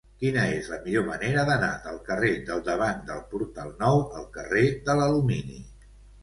Quina 0.21 0.43
és 0.51 0.67
la 0.69 0.77
millor 0.85 1.03
manera 1.09 1.43
d'anar 1.49 1.69
del 1.83 1.99
carrer 2.07 2.31
del 2.47 2.63
Davant 2.69 3.03
del 3.11 3.21
Portal 3.35 3.69
Nou 3.85 4.03
al 4.23 4.27
carrer 4.39 4.65
de 4.89 4.97
l'Alumini? 5.03 5.61